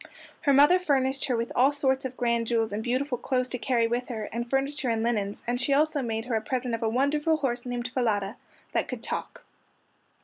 Her 0.41 0.51
mother 0.51 0.79
furnished 0.79 1.25
her 1.25 1.37
with 1.37 1.51
all 1.55 1.71
sorts 1.71 2.05
of 2.05 2.17
grand 2.17 2.47
jewels 2.47 2.71
and 2.71 2.81
beautiful 2.83 3.19
clothes 3.19 3.49
to 3.49 3.59
carry 3.59 3.85
with 3.85 4.07
her, 4.07 4.23
and 4.33 4.49
furniture 4.49 4.89
and 4.89 5.03
linens, 5.03 5.43
and 5.45 5.61
she 5.61 5.73
also 5.73 6.01
made 6.01 6.25
her 6.25 6.33
a 6.33 6.41
present 6.41 6.73
of 6.73 6.81
a 6.81 6.89
wonderful 6.89 7.37
horse 7.37 7.67
named 7.67 7.89
Falada, 7.93 8.35
that 8.71 8.87
could 8.87 9.03
talk. 9.03 9.43